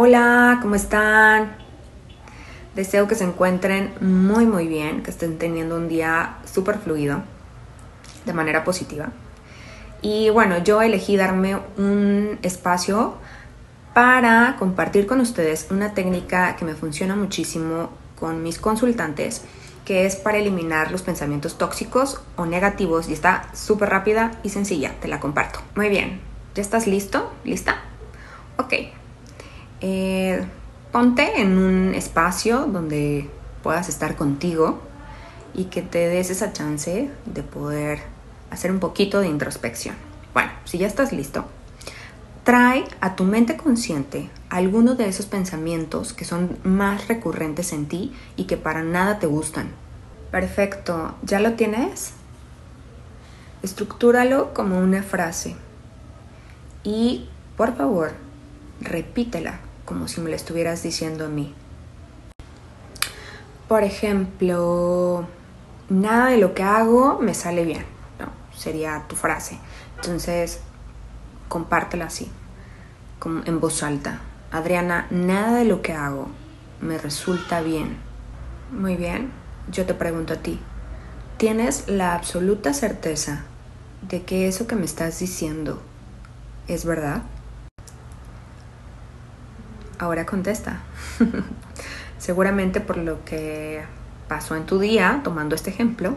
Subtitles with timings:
[0.00, 1.56] Hola, ¿cómo están?
[2.76, 7.22] Deseo que se encuentren muy muy bien, que estén teniendo un día súper fluido,
[8.24, 9.08] de manera positiva.
[10.00, 13.14] Y bueno, yo elegí darme un espacio
[13.92, 17.90] para compartir con ustedes una técnica que me funciona muchísimo
[18.20, 19.42] con mis consultantes,
[19.84, 24.94] que es para eliminar los pensamientos tóxicos o negativos y está súper rápida y sencilla,
[25.00, 25.58] te la comparto.
[25.74, 26.20] Muy bien,
[26.54, 27.32] ¿ya estás listo?
[27.42, 27.82] ¿Lista?
[28.58, 28.74] Ok,
[29.80, 30.44] eh,
[30.92, 33.30] ponte en un espacio donde
[33.62, 34.80] puedas estar contigo
[35.54, 38.00] y que te des esa chance de poder
[38.50, 39.96] hacer un poquito de introspección.
[40.32, 41.44] Bueno, si ya estás listo,
[42.44, 48.12] trae a tu mente consciente alguno de esos pensamientos que son más recurrentes en ti
[48.36, 49.68] y que para nada te gustan.
[50.30, 52.12] Perfecto, ¿ya lo tienes?
[53.62, 55.56] Estructúralo como una frase
[56.84, 58.12] y, por favor,
[58.80, 61.54] repítela como si me lo estuvieras diciendo a mí.
[63.68, 65.26] Por ejemplo,
[65.88, 67.86] nada de lo que hago me sale bien,
[68.20, 68.26] ¿no?
[68.54, 69.58] Sería tu frase.
[69.96, 70.60] Entonces,
[71.48, 72.30] compártela así,
[73.18, 74.20] como en voz alta.
[74.52, 76.28] Adriana, nada de lo que hago
[76.82, 77.96] me resulta bien.
[78.70, 79.30] Muy bien,
[79.72, 80.60] yo te pregunto a ti,
[81.38, 83.44] ¿tienes la absoluta certeza
[84.02, 85.80] de que eso que me estás diciendo
[86.66, 87.22] es verdad?
[89.98, 90.80] Ahora contesta.
[92.18, 93.82] Seguramente por lo que
[94.28, 96.16] pasó en tu día, tomando este ejemplo,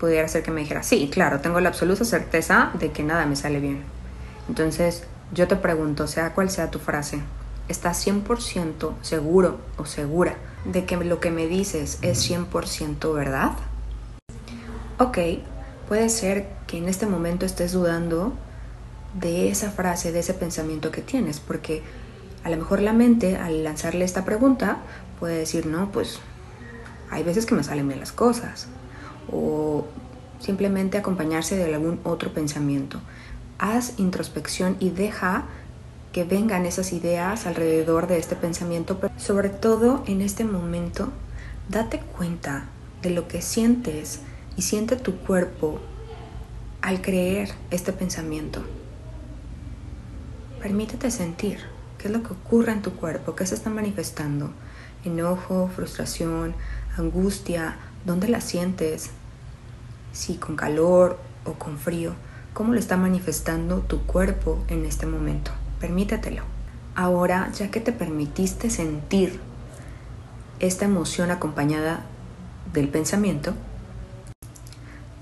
[0.00, 3.36] pudiera ser que me dijera, sí, claro, tengo la absoluta certeza de que nada me
[3.36, 3.82] sale bien.
[4.48, 7.20] Entonces, yo te pregunto, sea cual sea tu frase,
[7.68, 13.52] ¿estás 100% seguro o segura de que lo que me dices es 100% verdad?
[14.98, 15.18] Ok,
[15.88, 18.32] puede ser que en este momento estés dudando
[19.14, 21.82] de esa frase, de ese pensamiento que tienes, porque
[22.44, 24.78] a lo mejor la mente, al lanzarle esta pregunta,
[25.20, 26.18] puede decir, no, pues
[27.10, 28.66] hay veces que me salen bien las cosas.
[29.30, 29.86] O
[30.40, 33.00] simplemente acompañarse de algún otro pensamiento.
[33.58, 35.44] Haz introspección y deja
[36.12, 41.10] que vengan esas ideas alrededor de este pensamiento, pero sobre todo en este momento,
[41.68, 42.66] date cuenta
[43.02, 44.20] de lo que sientes
[44.56, 45.80] y siente tu cuerpo
[46.82, 48.62] al creer este pensamiento.
[50.60, 51.58] Permítete sentir.
[52.02, 53.36] ¿Qué es lo que ocurre en tu cuerpo?
[53.36, 54.50] ¿Qué se está manifestando?
[55.04, 56.52] Enojo, frustración,
[56.98, 59.10] angustia, ¿dónde la sientes?
[60.12, 62.14] Si con calor o con frío,
[62.54, 65.52] ¿cómo lo está manifestando tu cuerpo en este momento?
[65.78, 66.42] Permítetelo.
[66.96, 69.38] Ahora, ya que te permitiste sentir
[70.58, 72.02] esta emoción acompañada
[72.72, 73.54] del pensamiento,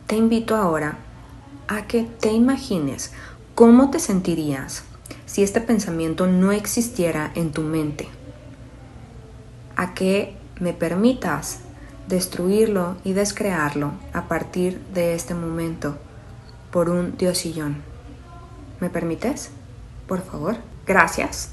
[0.06, 0.96] te invito ahora
[1.68, 3.12] a que te imagines
[3.54, 4.84] cómo te sentirías
[5.26, 8.08] si este pensamiento no existiera en tu mente,
[9.76, 11.60] a que me permitas
[12.08, 15.96] destruirlo y descrearlo a partir de este momento
[16.70, 17.82] por un diosillón.
[18.80, 19.50] ¿Me permites?
[20.06, 20.56] Por favor.
[20.86, 21.52] Gracias.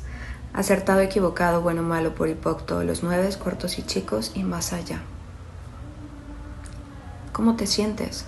[0.54, 5.02] Acertado, equivocado, bueno, malo, por hipocto, los nueve, cortos y chicos y más allá.
[7.34, 8.26] ¿Cómo te sientes?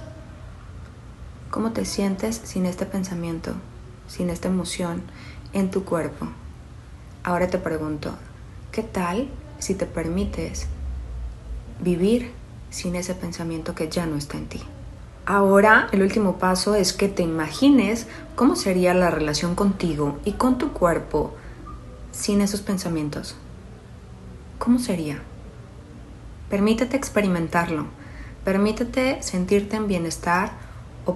[1.49, 3.53] ¿Cómo te sientes sin este pensamiento,
[4.09, 5.03] sin esta emoción,
[5.53, 6.27] en tu cuerpo.
[7.23, 8.13] Ahora te pregunto,
[8.73, 10.67] ¿qué tal si te permites
[11.79, 12.33] vivir
[12.69, 14.61] sin ese pensamiento que ya no está en ti?
[15.25, 20.57] Ahora el último paso es que te imagines cómo sería la relación contigo y con
[20.57, 21.35] tu cuerpo
[22.11, 23.35] sin esos pensamientos.
[24.57, 25.21] ¿Cómo sería?
[26.49, 27.85] Permítete experimentarlo.
[28.43, 30.51] Permítete sentirte en bienestar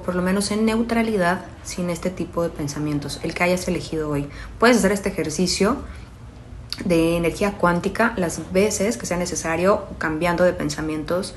[0.02, 4.28] por lo menos en neutralidad sin este tipo de pensamientos, el que hayas elegido hoy.
[4.60, 5.78] Puedes hacer este ejercicio
[6.86, 11.36] de energía cuántica las veces que sea necesario, cambiando de pensamientos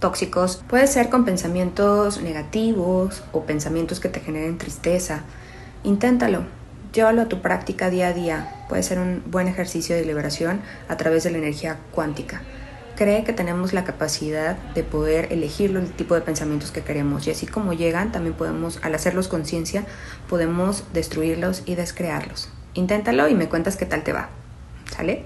[0.00, 0.62] tóxicos.
[0.68, 5.20] Puede ser con pensamientos negativos o pensamientos que te generen tristeza.
[5.84, 6.44] Inténtalo,
[6.92, 8.66] llévalo a tu práctica día a día.
[8.68, 12.42] Puede ser un buen ejercicio de liberación a través de la energía cuántica
[13.02, 17.32] cree que tenemos la capacidad de poder elegir el tipo de pensamientos que queremos y
[17.32, 19.84] así como llegan, también podemos, al hacerlos conciencia,
[20.28, 22.48] podemos destruirlos y descrearlos.
[22.74, 24.28] Inténtalo y me cuentas qué tal te va.
[24.94, 25.24] ¿Sale?